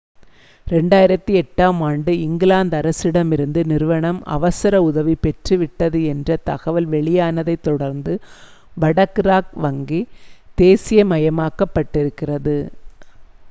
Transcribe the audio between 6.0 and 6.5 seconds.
என்ற